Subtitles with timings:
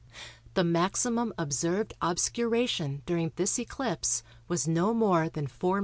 [0.55, 5.79] The maximum observed obscuration during this eclipse was no more than 4^m.